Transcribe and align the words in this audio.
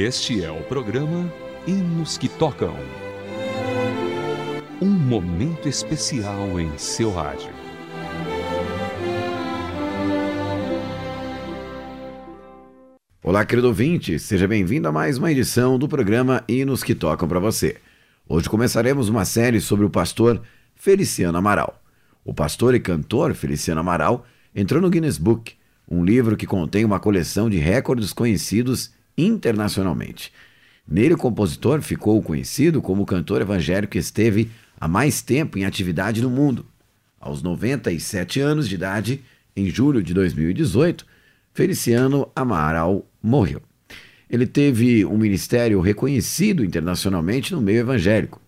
Este 0.00 0.44
é 0.44 0.48
o 0.52 0.62
programa 0.62 1.28
Hinos 1.66 2.16
que 2.16 2.28
Tocam. 2.28 2.76
Um 4.80 4.90
momento 4.90 5.68
especial 5.68 6.60
em 6.60 6.70
seu 6.78 7.10
rádio. 7.10 7.50
Olá, 13.20 13.44
querido 13.44 13.66
ouvinte, 13.66 14.20
seja 14.20 14.46
bem-vindo 14.46 14.86
a 14.86 14.92
mais 14.92 15.18
uma 15.18 15.32
edição 15.32 15.76
do 15.76 15.88
programa 15.88 16.44
Hinos 16.46 16.84
que 16.84 16.94
Tocam 16.94 17.26
para 17.26 17.40
você. 17.40 17.78
Hoje 18.28 18.48
começaremos 18.48 19.08
uma 19.08 19.24
série 19.24 19.60
sobre 19.60 19.84
o 19.84 19.90
pastor 19.90 20.40
Feliciano 20.76 21.38
Amaral. 21.38 21.82
O 22.24 22.32
pastor 22.32 22.72
e 22.76 22.78
cantor 22.78 23.34
Feliciano 23.34 23.80
Amaral 23.80 24.24
entrou 24.54 24.80
no 24.80 24.90
Guinness 24.90 25.18
Book, 25.18 25.56
um 25.90 26.04
livro 26.04 26.36
que 26.36 26.46
contém 26.46 26.84
uma 26.84 27.00
coleção 27.00 27.50
de 27.50 27.58
recordes 27.58 28.12
conhecidos 28.12 28.96
internacionalmente. 29.18 30.32
Nele, 30.86 31.14
o 31.14 31.18
compositor 31.18 31.82
ficou 31.82 32.22
conhecido 32.22 32.80
como 32.80 33.02
o 33.02 33.06
cantor 33.06 33.42
evangélico 33.42 33.92
que 33.92 33.98
esteve 33.98 34.50
há 34.80 34.88
mais 34.88 35.20
tempo 35.20 35.58
em 35.58 35.66
atividade 35.66 36.22
no 36.22 36.30
mundo. 36.30 36.64
Aos 37.20 37.42
97 37.42 38.40
anos 38.40 38.68
de 38.68 38.76
idade, 38.76 39.22
em 39.54 39.68
julho 39.68 40.02
de 40.02 40.14
2018, 40.14 41.04
Feliciano 41.52 42.30
Amaral 42.34 43.04
morreu. 43.22 43.60
Ele 44.30 44.46
teve 44.46 45.04
um 45.04 45.18
ministério 45.18 45.80
reconhecido 45.80 46.64
internacionalmente 46.64 47.52
no 47.52 47.60
meio 47.60 47.80
evangélico. 47.80 48.40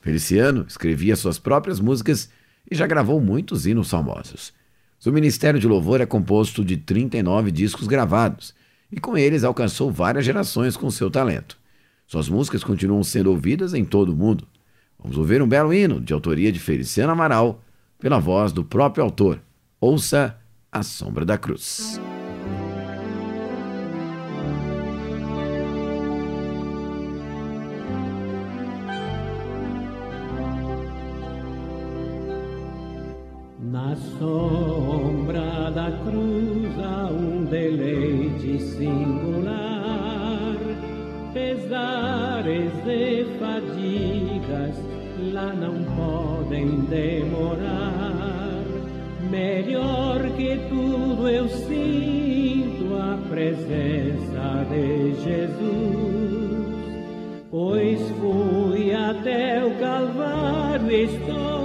Feliciano 0.00 0.64
escrevia 0.68 1.16
suas 1.16 1.38
próprias 1.38 1.80
músicas 1.80 2.30
e 2.70 2.74
já 2.74 2.86
gravou 2.86 3.20
muitos 3.20 3.66
hinos 3.66 3.90
famosos. 3.90 4.52
Seu 4.98 5.12
ministério 5.12 5.58
de 5.58 5.66
louvor 5.66 6.00
é 6.00 6.06
composto 6.06 6.64
de 6.64 6.76
39 6.76 7.50
discos 7.50 7.88
gravados 7.88 8.54
e 8.92 9.00
com 9.00 9.16
eles 9.16 9.42
alcançou 9.42 9.90
várias 9.90 10.24
gerações 10.24 10.76
com 10.76 10.90
seu 10.90 11.10
talento. 11.10 11.56
Suas 12.06 12.28
músicas 12.28 12.62
continuam 12.62 13.02
sendo 13.02 13.30
ouvidas 13.30 13.72
em 13.72 13.86
todo 13.86 14.12
o 14.12 14.16
mundo. 14.16 14.46
Vamos 14.98 15.16
ouvir 15.16 15.40
um 15.40 15.48
belo 15.48 15.72
hino 15.72 15.98
de 15.98 16.12
autoria 16.12 16.52
de 16.52 16.60
Feliciano 16.60 17.12
Amaral, 17.12 17.62
pela 17.98 18.18
voz 18.18 18.52
do 18.52 18.62
próprio 18.62 19.02
autor. 19.02 19.40
Ouça 19.80 20.36
A 20.70 20.82
Sombra 20.82 21.24
da 21.24 21.38
Cruz. 21.38 21.98
Na 33.58 33.96
sombra 34.18 35.70
da 35.70 35.90
cruz 36.04 36.51
singular, 38.82 40.56
pesares 41.32 42.72
e 42.84 43.24
fadigas 43.38 44.74
lá 45.32 45.52
não 45.54 45.84
podem 45.94 46.80
demorar. 46.90 48.64
Melhor 49.30 50.20
que 50.36 50.58
tudo 50.68 51.28
eu 51.28 51.48
sinto 51.48 52.94
a 52.96 53.16
presença 53.30 54.66
de 54.68 55.14
Jesus, 55.22 56.66
pois 57.50 58.00
fui 58.20 58.92
até 58.92 59.64
o 59.64 59.70
Calvário 59.78 60.90
e 60.90 61.04
estou 61.04 61.61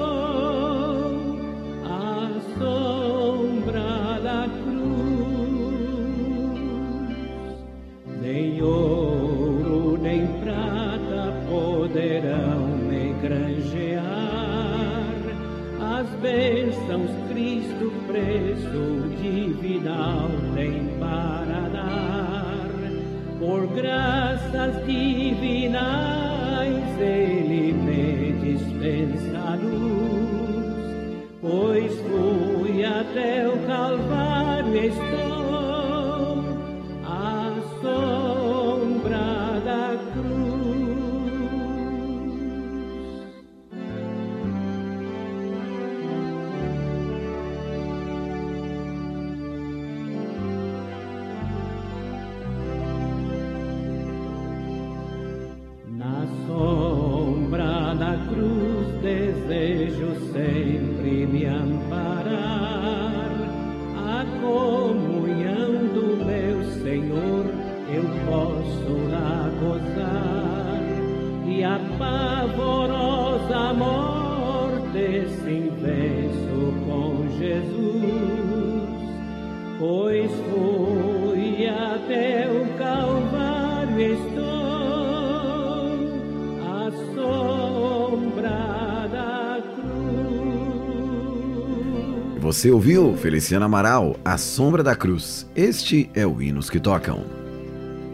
Você 92.47 92.71
ouviu 92.71 93.17
Feliciano 93.17 93.65
Amaral, 93.65 94.15
A 94.23 94.37
Sombra 94.37 94.81
da 94.81 94.95
Cruz. 94.95 95.45
Este 95.55 96.09
é 96.13 96.25
o 96.25 96.41
Hinos 96.41 96.69
que 96.69 96.79
Tocam. 96.79 97.25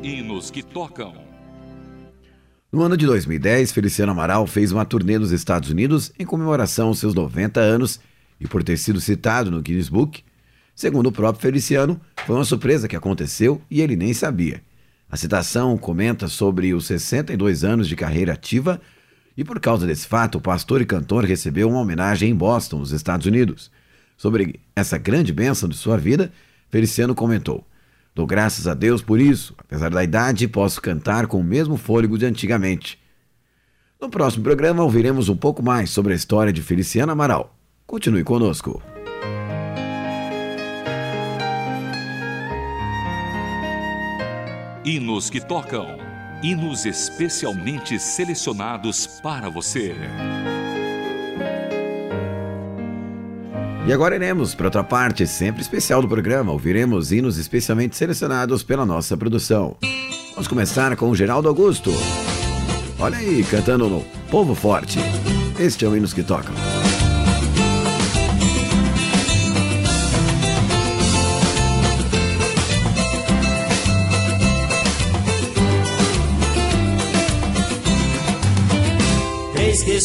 Hinos 0.02 0.50
que 0.50 0.64
Tocam. 0.64 1.14
No 2.72 2.82
ano 2.82 2.98
de 2.98 3.06
2010, 3.06 3.72
Feliciano 3.72 4.12
Amaral 4.12 4.48
fez 4.48 4.72
uma 4.72 4.86
turnê 4.86 5.20
nos 5.20 5.32
Estados 5.32 5.70
Unidos 5.70 6.12
em 6.18 6.26
comemoração 6.26 6.88
aos 6.88 6.98
seus 6.98 7.14
90 7.14 7.60
anos 7.60 8.00
e 8.40 8.48
por 8.48 8.64
ter 8.64 8.78
sido 8.78 9.00
citado 9.00 9.52
no 9.52 9.62
Guinness 9.62 9.88
Book. 9.88 10.24
Segundo 10.74 11.08
o 11.08 11.12
próprio 11.12 11.42
Feliciano, 11.42 12.02
foi 12.26 12.36
uma 12.36 12.44
surpresa 12.46 12.88
que 12.88 12.96
aconteceu 12.96 13.62
e 13.70 13.82
ele 13.82 13.96
nem 13.96 14.14
sabia. 14.14 14.64
A 15.14 15.16
citação 15.16 15.78
comenta 15.78 16.28
sobre 16.28 16.74
os 16.74 16.88
62 16.88 17.64
anos 17.64 17.88
de 17.88 17.96
carreira 17.96 18.34
ativa 18.34 18.82
e 19.38 19.44
por 19.44 19.60
causa 19.60 19.86
desse 19.86 20.08
fato, 20.08 20.40
o 20.40 20.42
pastor 20.42 20.82
e 20.82 20.88
cantor 20.88 21.24
recebeu 21.24 21.70
uma 21.70 21.82
homenagem 21.82 22.32
em 22.32 22.36
Boston, 22.36 22.80
nos 22.80 22.92
Estados 22.92 23.28
Unidos. 23.28 23.70
Sobre 24.18 24.60
essa 24.76 24.98
grande 24.98 25.32
bênção 25.32 25.70
de 25.70 25.78
sua 25.78 26.00
vida, 26.00 26.34
Feliciano 26.72 27.14
comentou: 27.14 27.64
Dou 28.16 28.26
graças 28.26 28.66
a 28.66 28.74
Deus 28.74 29.04
por 29.04 29.22
isso. 29.22 29.54
Apesar 29.56 29.92
da 29.92 30.04
idade, 30.04 30.48
posso 30.48 30.82
cantar 30.82 31.28
com 31.28 31.40
o 31.40 31.44
mesmo 31.44 31.78
fôlego 31.78 32.18
de 32.18 32.26
antigamente. 32.26 33.00
No 34.02 34.10
próximo 34.10 34.44
programa, 34.44 34.82
ouviremos 34.82 35.30
um 35.30 35.38
pouco 35.38 35.62
mais 35.62 35.92
sobre 35.92 36.14
a 36.14 36.16
história 36.16 36.52
de 36.52 36.64
Feliciano 36.64 37.12
Amaral. 37.12 37.56
Continue 37.86 38.24
conosco. 38.24 38.82
Hinos 44.86 45.30
que 45.30 45.40
Tocam. 45.40 45.98
Hinos 46.42 46.86
especialmente 46.86 47.98
selecionados 47.98 49.08
para 49.24 49.50
você. 49.50 49.96
E 53.88 53.94
agora 53.94 54.16
iremos 54.16 54.54
para 54.54 54.68
outra 54.68 54.84
parte 54.84 55.26
sempre 55.26 55.62
especial 55.62 56.02
do 56.02 56.08
programa. 56.10 56.52
Ouviremos 56.52 57.14
hinos 57.14 57.38
especialmente 57.38 57.96
selecionados 57.96 58.62
pela 58.62 58.86
nossa 58.86 59.16
produção. 59.16 59.78
Vamos 60.32 60.50
começar 60.50 60.94
com 60.98 61.10
o 61.10 61.16
Geraldo 61.16 61.48
Augusto. 61.48 61.90
Olha 63.00 63.20
aí, 63.20 63.42
cantando 63.46 63.88
no 63.88 64.02
Povo 64.30 64.54
Forte. 64.54 65.00
Este 65.58 65.86
é 65.86 65.88
o 65.88 65.96
Hinos 65.96 66.12
que 66.12 66.24
Tocam. 66.24 66.73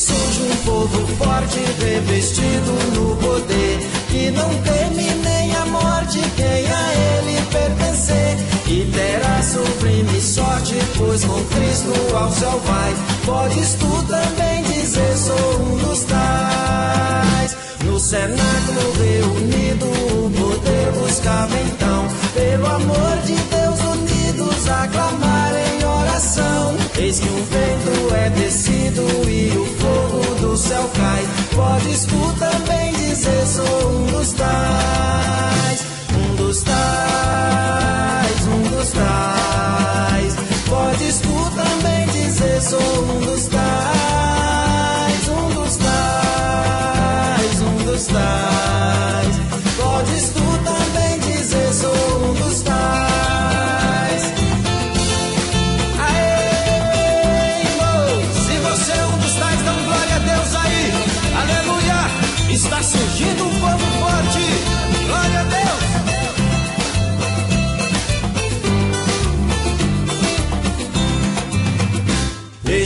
Surge 0.09 0.43
um 0.43 0.57
povo 0.65 1.07
forte, 1.19 1.61
revestido 1.81 2.73
no 2.95 3.17
poder, 3.17 3.79
que 4.09 4.31
não 4.31 4.49
teme 4.63 5.11
nem 5.23 5.55
a 5.55 5.67
morte 5.67 6.21
quem 6.37 6.67
a 6.67 6.95
ele 6.95 7.43
pertencer. 7.53 8.37
E 8.67 8.85
terá 8.93 9.43
sublime 9.43 10.21
sorte, 10.21 10.77
pois 10.97 11.25
com 11.25 11.43
Cristo 11.45 11.93
ao 12.15 12.31
céu 12.33 12.61
vai. 12.65 12.95
Podes 13.25 13.75
tu 13.75 14.05
também 14.09 14.63
dizer, 14.65 15.17
sou 15.17 15.61
um 15.63 15.77
dos 15.79 16.01
tais. 16.05 17.57
No 17.85 17.99
cenáculo 17.99 18.93
reunido, 18.99 19.87
o 19.87 20.31
poder 20.31 20.93
buscava 20.93 21.55
então, 21.67 22.09
pelo 22.35 22.67
amor 22.67 23.17
de 23.25 23.35
Deus 23.35 23.81
unidos, 23.97 24.69
aclamar 24.69 25.53
em 25.55 25.85
oração. 25.85 26.78
Eis 27.01 27.21
que 27.21 27.29
um 27.29 27.45
vento 27.45 28.15
é 28.15 28.29
descido 28.31 29.31
e 29.31 29.57
o 29.57 29.65
fogo 29.65 30.35
do 30.41 30.57
céu 30.57 30.91
cai. 30.97 31.25
Podes 31.55 32.05
tu 32.07 32.39
também 32.39 32.68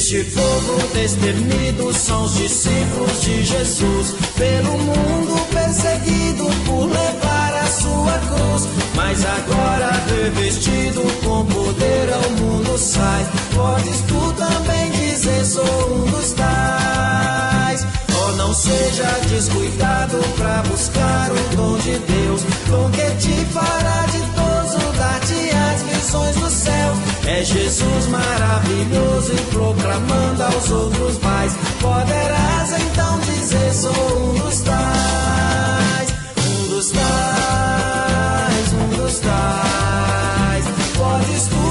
Este 0.02 0.24
povo 0.24 0.88
destemido 0.94 1.94
são 1.94 2.24
os 2.24 2.34
discípulos 2.34 3.22
de 3.22 3.44
Jesus, 3.44 4.16
pelo 4.36 4.76
mundo 4.76 5.46
perseguido 5.54 6.44
por 6.66 6.86
levar 6.86 7.54
a 7.54 7.66
sua 7.68 8.18
cruz. 8.18 8.68
Mas 8.96 9.24
agora 9.24 9.92
revestido 10.08 11.02
com 11.24 11.46
poder 11.46 12.12
ao 12.14 12.30
mundo 12.32 12.76
sai. 12.76 13.24
Podes 13.54 14.00
tu 14.08 14.32
também 14.32 14.90
dizer, 14.90 15.44
sou 15.44 15.94
um 15.94 16.10
dos 16.10 16.32
tais. 16.32 17.86
Oh, 18.12 18.32
não 18.32 18.52
seja 18.52 19.06
descuidado 19.28 20.18
pra 20.36 20.64
buscar 20.68 21.30
o 21.30 21.56
dom 21.56 21.78
de 21.78 21.96
Deus, 21.98 22.42
com 22.68 22.90
que 22.90 23.08
te 23.24 23.44
fará 23.52 24.04
de 24.06 24.18
todos 24.34 24.52
dar-te 24.98 25.50
as 25.54 25.82
visões 25.82 26.34
do 26.34 26.50
céu. 26.50 27.11
É 27.26 27.44
Jesus 27.44 28.06
maravilhoso 28.08 29.32
e 29.32 29.36
proclamando 29.52 30.42
aos 30.42 30.70
outros 30.70 31.18
mais. 31.20 31.52
Poderás 31.80 32.72
então 32.80 33.18
dizer: 33.20 33.72
sou 33.72 33.90
um 33.90 34.34
dos 34.34 34.60
tais, 34.60 36.14
um 36.38 36.68
dos 36.68 36.90
tais, 36.90 38.72
um 38.72 38.88
dos 38.96 39.18
tais. 39.20 40.64
Podes 40.96 41.46
tu 41.48 41.61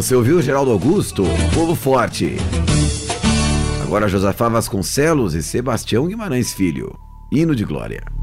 você 0.00 0.14
ouviu 0.14 0.40
Geraldo 0.40 0.70
Augusto, 0.70 1.24
Povo 1.52 1.74
Forte. 1.74 2.36
Agora 3.82 4.06
Josafá 4.06 4.48
Vasconcelos 4.48 5.34
e 5.34 5.42
Sebastião 5.42 6.06
Guimarães 6.06 6.52
Filho, 6.52 6.96
Hino 7.32 7.52
de 7.52 7.64
Glória. 7.64 8.17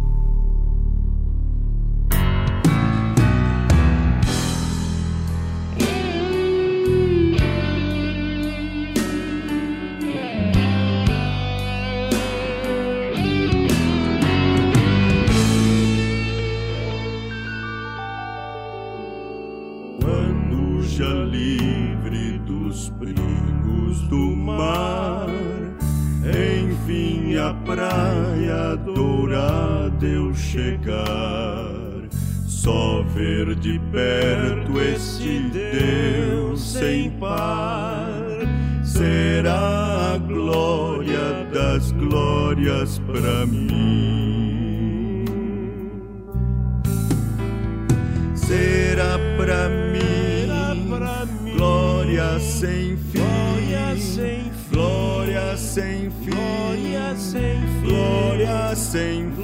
Chegar, 30.56 32.07
só 32.48 33.04
ver 33.13 33.56
de 33.56 33.78
perto 33.92 34.80
este 34.80 35.40
Deus 35.50 36.62
sem 36.62 37.12
par, 37.12 38.24
será 38.81 40.13
a 40.13 40.18
glória 40.18 41.46
das 41.53 41.91
glórias 41.91 43.00
para 43.00 43.46
mim. 43.46 45.25
Será 48.34 49.20
pra 49.36 49.68
mim 49.68 50.48
glória 51.58 52.39
sem 52.39 52.96
fim, 52.96 53.20
glória 53.20 53.98
sem 53.98 54.51
fim, 54.51 54.70
glória 54.72 55.58
sem 55.58 56.10
fim, 57.60 57.84
glória 57.84 58.75
sem 58.75 59.32
fim, 59.32 59.35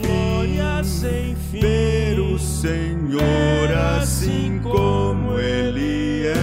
Senhor 2.61 3.71
assim 3.99 4.59
como 4.59 5.39
Ele 5.39 6.27
é, 6.27 6.35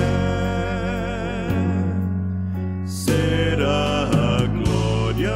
será 2.85 4.09
a 4.11 4.45
glória 4.49 5.31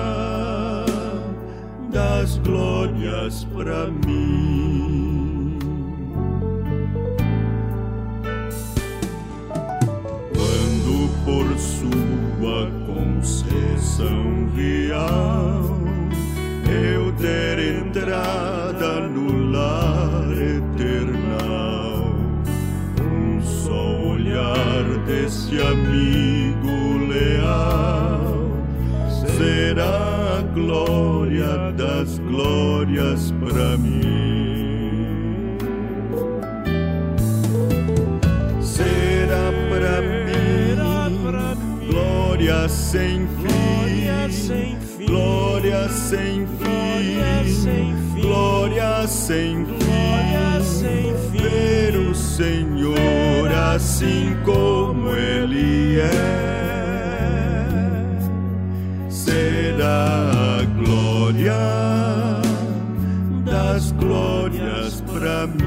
das 1.93 2.37
glórias 2.39 3.45
pra 3.55 3.87
mim. 3.87 5.57
quando 10.35 11.09
por 11.25 11.47
sua 11.61 12.69
concessão 12.93 14.51
real 14.57 15.79
eu 16.67 17.12
der 17.12 17.61
entrada 17.61 18.51
desse 25.52 25.61
amigo 25.61 27.06
leal 27.09 28.50
será 29.37 30.38
a 30.38 30.42
glória 30.54 31.73
das 31.73 32.18
glórias 32.18 33.32
para 33.32 33.76
mim 33.76 35.59
será 38.62 39.52
pra 39.68 40.00
mim. 40.00 40.23
glória 41.90 42.22
sem 42.68 43.26
fim, 43.28 45.06
glória 45.06 45.88
sem 45.88 46.44
fim, 48.14 48.20
glória 48.20 49.06
sem 49.06 49.64
fim, 49.64 49.80
ver 51.30 51.96
o 51.96 52.12
Senhor 52.14 53.50
assim 53.75 54.37
como 54.44 55.14
Ele 55.14 56.00
é, 56.00 56.11
será 59.08 60.58
a 60.58 60.64
glória 60.82 61.54
das 63.44 63.92
glórias 63.92 65.00
meigo 65.46 65.62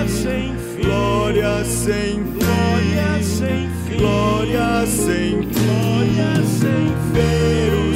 glória 0.00 0.08
sem 0.08 0.56
fim, 0.56 0.80
glória 0.82 1.64
sem 1.64 2.24
fim, 3.84 3.98
glória 3.98 4.86
sem 4.86 5.28
fim, 5.42 5.42
glória 5.52 6.42
sem 6.46 6.86
fim. 6.86 7.10
Ver 7.12 7.74
o 7.74 7.74
Senhor 7.74 7.89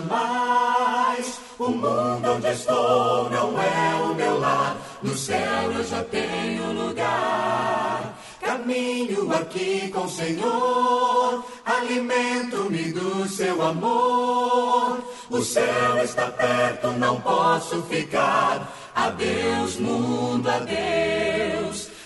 jamais. 0.00 1.40
O 1.58 1.68
mundo 1.68 2.32
onde 2.36 2.48
estou 2.48 3.28
não 3.30 3.60
é 3.60 4.02
o 4.02 4.14
meu 4.14 4.38
lar, 4.38 4.76
no 5.02 5.16
céu 5.16 5.72
eu 5.72 5.84
já 5.84 6.02
tenho 6.04 6.72
lugar. 6.72 8.18
Caminho 8.40 9.30
aqui 9.32 9.90
com 9.90 10.04
o 10.04 10.08
Senhor, 10.08 11.44
alimento-me 11.64 12.92
do 12.92 13.28
seu 13.28 13.60
amor. 13.62 15.00
O 15.28 15.42
céu 15.42 16.02
está 16.02 16.26
perto, 16.28 16.88
não 16.92 17.20
posso 17.20 17.82
ficar. 17.82 18.72
Adeus, 18.94 19.76
mundo, 19.76 20.48
adeus. 20.48 21.39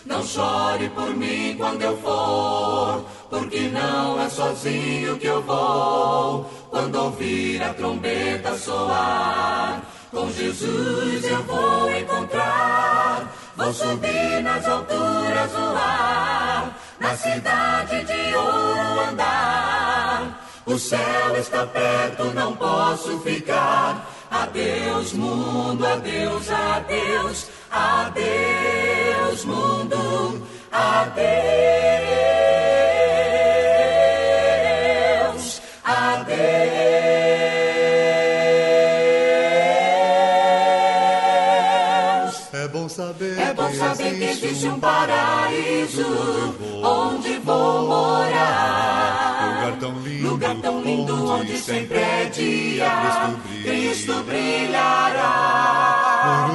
Não 0.07 0.23
chore 0.23 0.91
por 0.91 1.17
mim 1.17 1.57
quando 1.57 1.81
eu 1.81 1.97
for, 1.97 3.07
porque 3.31 3.69
não 3.69 4.21
é 4.21 4.29
sozinho 4.29 5.19
que 5.19 5.27
eu 5.27 5.41
vou. 5.43 6.45
Quando 6.71 6.95
ouvir 6.97 7.63
a 7.63 7.73
trombeta 7.73 8.57
soar, 8.59 9.83
com 10.11 10.31
Jesus 10.31 11.25
eu 11.25 11.43
vou 11.45 11.91
encontrar. 11.91 13.33
Vou 13.57 13.73
subir 13.73 14.43
nas 14.43 14.67
alturas 14.67 15.53
do 15.53 15.77
ar, 15.77 16.77
na 17.01 17.17
cidade 17.17 18.05
de 18.05 18.35
ouro 18.35 19.01
andar. 19.11 20.45
O 20.67 20.79
céu 20.79 21.37
está 21.39 21.65
perto, 21.67 22.25
não 22.35 22.55
posso 22.57 23.19
ficar. 23.21 24.11
Adeus, 24.31 25.13
mundo, 25.13 25.87
adeus, 25.87 26.51
adeus, 26.51 27.47
adeus, 27.75 29.45
mundo, 29.45 30.43
adeus, 30.71 31.25
adeus. 35.85 36.35
É 42.53 42.69
bom 42.69 42.89
saber, 42.89 43.39
É 43.39 43.53
bom 43.53 43.73
saber 43.75 44.17
que 44.19 44.25
existe 44.25 44.69
um 44.69 44.79
paraíso 44.79 46.07
onde 46.83 47.39
vou 47.39 47.89
morar. 47.89 49.57
lugar 49.57 49.79
tão 49.81 49.99
lindo, 50.01 50.29
Lugar 50.29 50.57
tão 50.57 50.81
lindo 50.83 51.31
onde 51.31 51.59
sempre 51.59 51.99
é 51.99 52.25
dia, 52.27 52.87
Cristo 53.65 54.23
brilhará. 54.23 55.84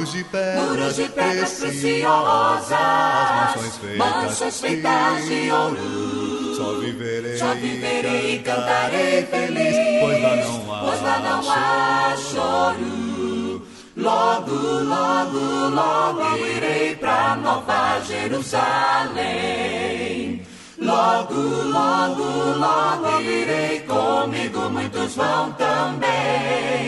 Muros 0.00 0.12
de 0.12 0.24
pedras, 0.24 0.64
Muros 0.64 0.96
de 0.96 1.08
pedras 1.08 1.52
preciosas, 1.60 2.68
preciosas, 2.68 3.56
mansões 3.56 3.96
mansões 3.96 4.60
feitas 4.60 5.24
de 5.26 5.50
ouro. 5.50 6.54
Só 6.56 6.72
viverei, 6.78 7.36
Só 7.36 7.54
viverei 7.54 8.34
e 8.34 8.38
cantarei 8.38 9.22
feliz, 9.26 9.76
pois 10.00 10.22
lá 10.22 10.36
não 10.36 10.74
há, 10.74 10.80
pois 10.80 11.02
lá 11.02 11.18
não 11.18 11.40
há 11.50 12.16
choro. 12.16 13.66
Logo, 13.96 14.54
logo, 14.54 15.68
logo 15.68 16.36
irei 16.46 16.94
pra 16.96 17.36
Nova 17.36 18.00
Jerusalém. 18.06 19.20
Logo, 20.78 21.34
logo, 21.34 22.24
logo 22.58 23.20
irei 23.20 23.80
comigo, 23.80 24.70
muitos 24.70 25.14
vão 25.14 25.52
também. 25.52 26.79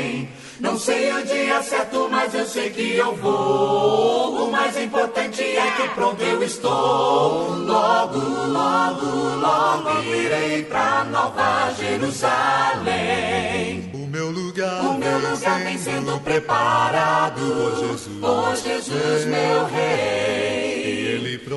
Não 0.63 0.79
sei 0.79 1.13
o 1.13 1.27
dia 1.27 1.61
certo, 1.63 2.09
mas 2.09 2.33
eu 2.35 2.47
sei 2.47 2.71
que 2.71 2.95
eu 2.97 3.17
vou. 3.17 4.47
O 4.47 4.53
mais 4.53 4.77
importante 4.81 5.43
é 5.43 5.71
que 5.73 5.89
pronto 5.89 6.23
eu 6.23 6.41
estou. 6.43 7.51
Logo, 7.57 8.19
logo, 8.47 9.07
logo 9.41 10.03
irei 10.15 10.63
pra 10.63 11.03
Nova 11.05 11.73
Jerusalém. 11.77 13.91
O 13.93 14.07
meu 14.07 14.31
lugar, 14.31 14.85
O 14.85 14.99
meu 14.99 15.19
lugar 15.19 15.59
vem 15.65 15.77
sendo 15.79 16.21
preparado 16.21 17.41
por 17.41 17.89
Jesus. 17.89 18.19
por 18.21 18.55
Jesus, 18.57 19.25
meu 19.27 19.65
rei. 19.67 20.93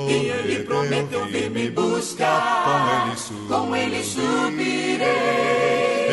E 0.07 0.29
ele 0.29 0.63
prometeu 0.63 1.25
vir 1.27 1.49
me 1.51 1.69
buscar. 1.69 2.63
Com 2.65 3.07
ele 3.07 3.17
su- 3.17 3.47
Com 3.47 3.75
ele 3.75 4.03
subirei. 4.03 5.64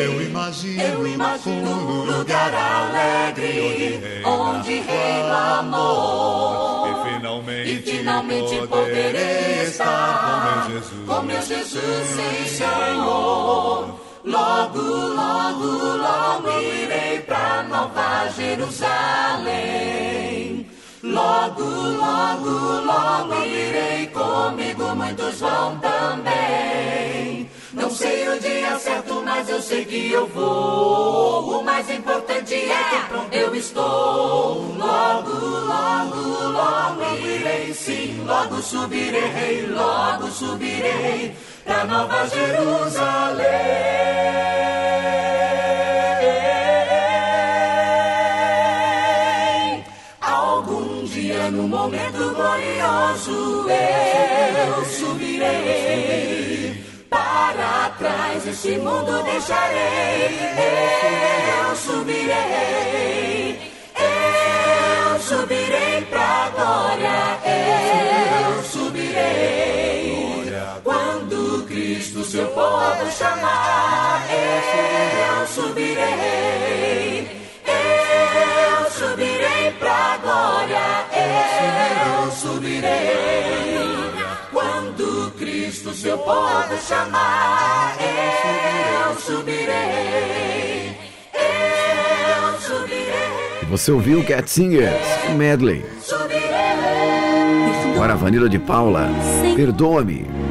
Eu 0.03 0.21
imagino, 0.21 0.81
Eu 0.81 1.07
imagino 1.07 1.69
um 1.71 2.03
lugar 2.05 2.53
alegre 2.53 4.21
onde 4.25 4.79
reina 4.79 5.59
amor. 5.59 6.87
E 6.89 6.93
finalmente, 7.13 7.71
E 7.71 7.81
finalmente 7.81 8.67
poderei 8.67 9.63
estar 9.63 10.19
com 10.23 10.35
meu 10.43 10.79
Jesus. 10.79 11.07
com 11.07 11.21
meu 11.21 11.41
Jesus 11.41 12.07
sem 12.15 12.45
Senhor. 12.47 13.99
Logo, 14.25 14.81
logo, 14.81 15.67
logo 15.97 16.49
irei 16.61 17.19
pra 17.21 17.63
Nova 17.63 18.29
Jerusalém. 19.43 20.67
Logo, 21.03 21.63
logo, 21.63 22.49
logo 22.85 23.43
irei 23.45 24.07
comigo, 24.07 24.95
muitos 24.95 25.39
vão 25.41 25.77
também. 25.79 27.42
Não 27.73 27.89
sei 27.89 28.29
o 28.29 28.39
dia 28.39 28.77
certo, 28.77 29.23
mas 29.25 29.49
eu 29.49 29.59
sei 29.59 29.83
que 29.83 30.11
eu 30.11 30.27
vou. 30.27 31.59
O 31.59 31.63
mais 31.63 31.89
importante 31.89 32.53
é 32.53 33.29
que 33.29 33.35
eu 33.35 33.55
estou. 33.55 34.75
Logo, 34.77 35.31
logo, 35.31 36.47
logo 36.49 37.17
irei 37.19 37.73
sim. 37.73 38.23
Logo 38.27 38.61
subirei, 38.61 39.65
logo 39.67 40.27
subirei 40.27 41.35
pra 41.65 41.83
Nova 41.85 42.27
Jerusalém. 42.27 43.43
Algum 50.21 51.05
dia 51.05 51.49
no 51.49 51.67
momento 51.67 52.35
glorioso 52.35 53.65
eu 53.67 54.85
subirei 54.85 56.52
para 57.33 57.89
trás 57.97 58.47
este 58.47 58.77
mundo 58.77 59.23
deixarei. 59.23 60.29
Eu 61.65 61.75
subirei, 61.75 63.59
eu 63.97 65.19
subirei 65.19 66.01
pra 66.11 66.51
glória. 66.55 67.39
Eu 67.43 68.63
subirei. 68.63 70.13
Quando 70.83 71.65
Cristo 71.67 72.23
seu 72.23 72.47
povo 72.49 73.11
chamar, 73.17 74.23
eu 74.29 75.47
subirei. 75.47 77.27
Eu 77.65 78.91
subirei 78.91 79.71
pra 79.79 80.17
glória. 80.21 80.85
Eu 82.15 82.31
subirei 82.31 83.42
o 85.85 86.17
povo 86.17 86.77
chamar, 86.87 87.97
eu 87.99 89.19
subirei, 89.19 90.95
eu 91.33 92.59
subirei, 92.59 93.67
Você 93.69 93.91
ouviu 93.91 94.23
Cat 94.23 94.49
Singers, 94.49 95.05
Medley. 95.35 95.85
Agora 97.93 98.15
Vanilla 98.15 98.47
de 98.47 98.59
Paula, 98.59 99.09
Perdoa-me. 99.55 100.42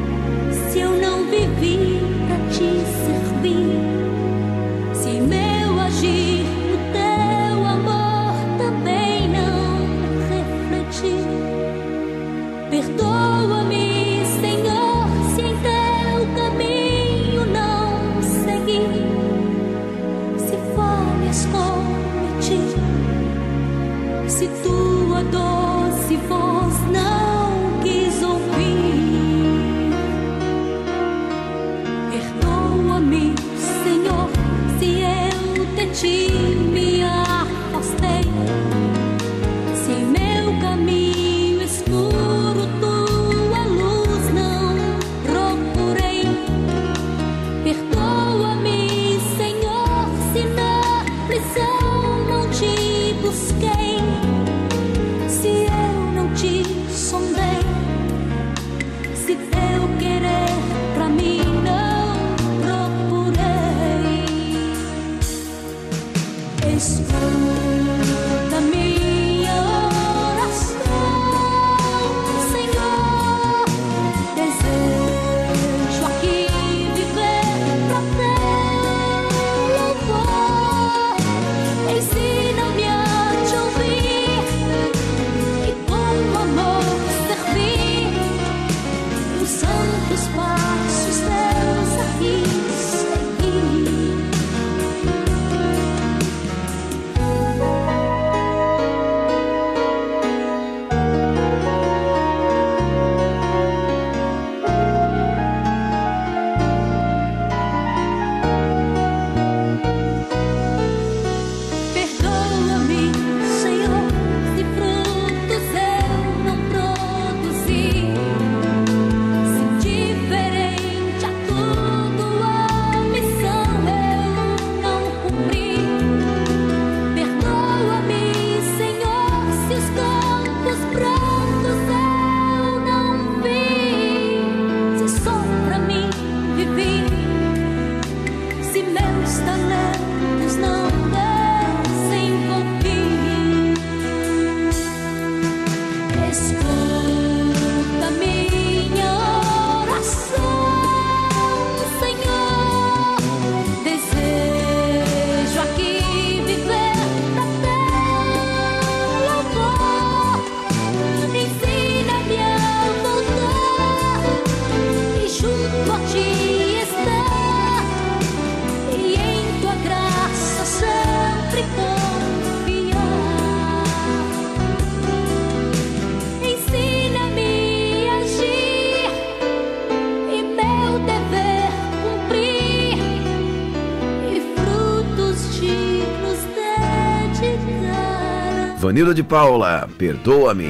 Vanilla 188.92 189.14
de 189.14 189.22
Paula, 189.22 189.88
Perdoa-me. 189.96 190.68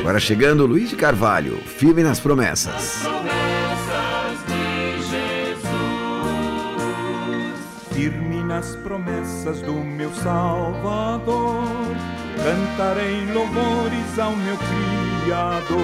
Agora 0.00 0.20
chegando 0.20 0.66
Luiz 0.66 0.90
de 0.90 0.96
Carvalho, 0.96 1.56
firme 1.64 2.02
nas 2.02 2.20
promessas. 2.20 3.06
Firme 7.94 8.44
nas 8.44 8.76
promessas 8.76 9.62
do 9.62 9.72
meu 9.72 10.12
Salvador, 10.16 11.64
cantarei 12.36 13.24
louvores 13.32 14.18
ao 14.18 14.36
meu 14.36 14.58
Criador. 15.24 15.80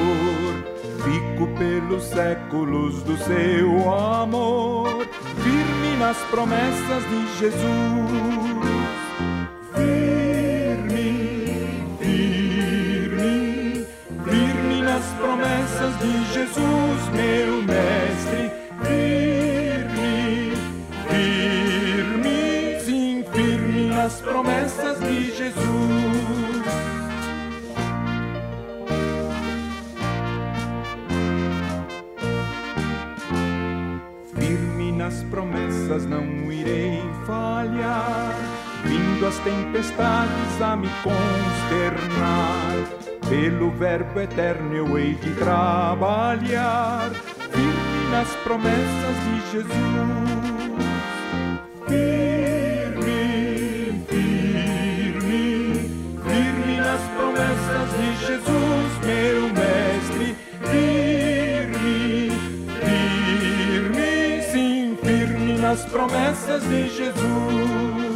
Fico 1.02 1.46
pelos 1.56 2.04
séculos 2.04 3.02
do 3.04 3.16
seu 3.16 3.94
amor, 3.94 5.08
firme 5.42 5.96
nas 5.98 6.18
promessas 6.24 7.02
de 7.08 7.38
Jesus. 7.38 7.58
Firme, 9.74 10.27
promessas 15.78 15.98
de 15.98 16.24
Jesus, 16.32 17.08
meu 17.12 17.62
mestre. 17.62 18.50
Firme, 18.82 20.52
firme, 21.08 22.80
sim, 22.80 23.24
firme 23.32 23.88
nas 23.88 24.20
promessas 24.20 24.98
de 25.00 25.36
Jesus. 25.36 25.64
Firme 34.34 34.92
nas 34.92 35.22
promessas 35.24 36.06
não 36.06 36.50
irei 36.50 37.02
falhar, 37.24 38.34
vindo 38.84 39.26
as 39.26 39.38
tempestades 39.38 40.60
a 40.60 40.76
me 40.76 40.88
consternar. 41.02 42.97
Pelo 43.28 43.70
Verbo 43.72 44.20
eterno 44.20 44.74
eu 44.74 44.96
hei 44.96 45.14
de 45.14 45.30
trabalhar, 45.34 47.10
firme 47.50 48.10
nas 48.10 48.28
promessas 48.36 49.16
de 49.24 49.52
Jesus. 49.52 49.68
Firme, 51.86 53.12
firme, 54.08 55.90
firme 56.24 56.76
nas 56.78 57.02
promessas 57.16 57.90
de 57.98 58.16
Jesus, 58.26 58.90
meu 59.04 59.42
mestre. 59.52 60.34
Firme, 60.70 62.30
firme, 62.80 64.42
sim, 64.50 64.96
firme 65.04 65.58
nas 65.58 65.84
promessas 65.84 66.62
de 66.62 66.88
Jesus. 66.88 68.07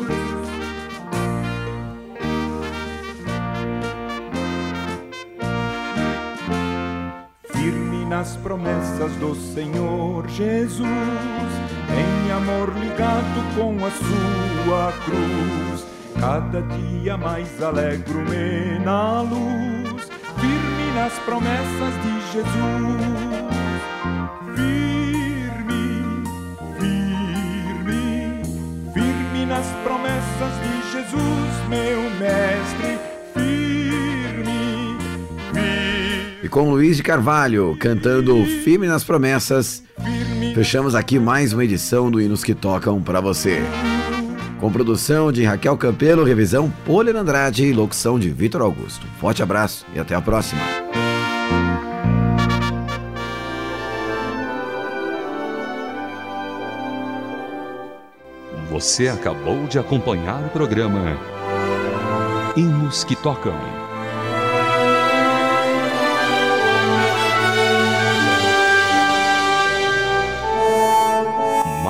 Nas 8.12 8.37
promessas 8.37 9.11
do 9.12 9.35
Senhor 9.35 10.29
Jesus, 10.29 10.87
em 10.87 12.31
amor 12.31 12.70
ligado 12.79 13.55
com 13.57 13.75
a 13.87 13.90
sua 13.90 14.92
cruz. 15.07 15.87
Cada 16.20 16.61
dia 16.61 17.16
mais 17.16 17.62
alegro-me 17.62 18.79
na 18.85 19.22
luz, 19.22 20.11
firme 20.38 20.92
nas 20.94 21.14
promessas 21.20 21.94
de 22.03 22.33
Jesus. 22.33 23.12
Firme, 24.57 26.22
firme, 26.79 28.42
firme 28.92 29.46
nas 29.46 29.66
promessas 29.83 30.53
de 30.61 30.92
Jesus, 30.92 31.68
meu 31.70 32.11
mestre. 32.20 33.01
Com 36.52 36.68
Luiz 36.68 36.98
de 36.98 37.02
Carvalho 37.02 37.74
cantando 37.80 38.44
Firme 38.44 38.86
nas 38.86 39.02
Promessas, 39.02 39.82
fechamos 40.54 40.94
aqui 40.94 41.18
mais 41.18 41.54
uma 41.54 41.64
edição 41.64 42.10
do 42.10 42.20
Hinos 42.20 42.44
que 42.44 42.54
Tocam 42.54 43.00
para 43.00 43.22
você. 43.22 43.62
Com 44.60 44.70
produção 44.70 45.32
de 45.32 45.44
Raquel 45.44 45.78
Campelo, 45.78 46.22
revisão 46.22 46.70
Poler 46.84 47.16
Andrade 47.16 47.64
e 47.64 47.72
locução 47.72 48.18
de 48.18 48.28
Vitor 48.28 48.60
Augusto. 48.60 49.06
Forte 49.18 49.42
abraço 49.42 49.86
e 49.94 49.98
até 49.98 50.14
a 50.14 50.20
próxima. 50.20 50.60
Você 58.70 59.08
acabou 59.08 59.66
de 59.66 59.78
acompanhar 59.78 60.44
o 60.44 60.50
programa 60.50 61.16
Hinos 62.54 63.04
que 63.04 63.16
Tocam. 63.16 63.82